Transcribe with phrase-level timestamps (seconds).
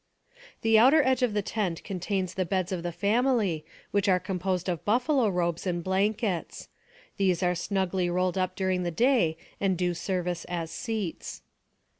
[0.63, 4.67] The outer edge of the tent contains the beds of the family, which are composed
[4.67, 6.69] of buffalo robes and blankets.
[7.17, 11.43] These are snugly rolled up during the day, and do service as seats.